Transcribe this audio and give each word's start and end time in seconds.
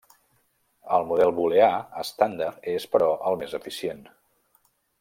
El 0.97 1.03
Model 1.09 1.33
Booleà 1.39 1.67
estàndard 2.05 2.65
és, 2.73 2.89
però, 2.95 3.11
el 3.33 3.39
més 3.43 3.55
eficient. 3.59 4.03